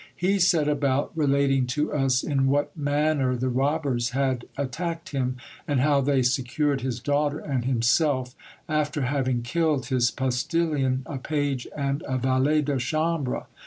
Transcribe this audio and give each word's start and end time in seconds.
He 0.15 0.39
set 0.39 0.67
about 0.67 1.11
relating 1.15 1.67
to 1.77 1.93
us 1.93 2.23
in 2.23 2.47
what 2.47 2.75
manner 2.75 3.35
the 3.35 3.49
robbers 3.49 4.09
had 4.17 4.45
attacked 4.57 5.09
him, 5.09 5.37
and 5.67 5.79
how 5.79 6.01
they 6.01 6.23
secured 6.23 6.81
his 6.81 6.99
daughter 6.99 7.37
and 7.37 7.65
himself, 7.65 8.33
after 8.67 9.03
having 9.03 9.43
killed 9.43 9.89
his 9.89 10.09
postilion, 10.09 11.03
a 11.05 11.19
page, 11.19 11.67
and 11.77 12.01
a 12.07 12.17
valet 12.17 12.63
de 12.63 12.77
chambre. 12.79 13.45